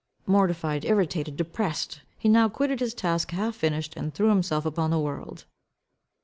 [0.25, 4.97] Mortified, irritated, depressed, he now quitted his task half finished and threw himself upon the
[4.97, 5.45] world.